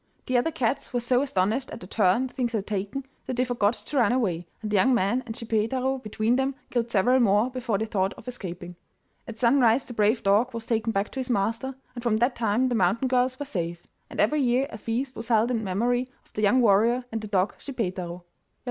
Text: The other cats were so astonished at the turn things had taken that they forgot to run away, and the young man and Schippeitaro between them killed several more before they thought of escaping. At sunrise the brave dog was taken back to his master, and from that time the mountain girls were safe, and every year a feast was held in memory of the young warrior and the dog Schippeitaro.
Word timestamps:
The 0.25 0.35
other 0.35 0.49
cats 0.49 0.93
were 0.93 0.99
so 0.99 1.21
astonished 1.21 1.69
at 1.69 1.79
the 1.79 1.85
turn 1.85 2.27
things 2.27 2.53
had 2.53 2.65
taken 2.65 3.05
that 3.27 3.35
they 3.35 3.43
forgot 3.45 3.73
to 3.73 3.97
run 3.97 4.11
away, 4.11 4.47
and 4.63 4.71
the 4.71 4.75
young 4.77 4.95
man 4.95 5.21
and 5.27 5.35
Schippeitaro 5.35 5.99
between 6.01 6.37
them 6.37 6.55
killed 6.71 6.89
several 6.89 7.19
more 7.19 7.51
before 7.51 7.77
they 7.77 7.85
thought 7.85 8.13
of 8.15 8.27
escaping. 8.27 8.75
At 9.27 9.37
sunrise 9.37 9.85
the 9.85 9.93
brave 9.93 10.23
dog 10.23 10.55
was 10.55 10.65
taken 10.65 10.91
back 10.91 11.11
to 11.11 11.19
his 11.19 11.29
master, 11.29 11.75
and 11.93 12.01
from 12.03 12.17
that 12.17 12.35
time 12.35 12.69
the 12.69 12.73
mountain 12.73 13.09
girls 13.09 13.37
were 13.39 13.45
safe, 13.45 13.83
and 14.09 14.19
every 14.19 14.41
year 14.41 14.65
a 14.71 14.77
feast 14.79 15.15
was 15.15 15.27
held 15.27 15.51
in 15.51 15.63
memory 15.63 16.07
of 16.25 16.33
the 16.33 16.41
young 16.41 16.61
warrior 16.61 17.03
and 17.11 17.21
the 17.21 17.27
dog 17.27 17.53
Schippeitaro. 17.59 18.23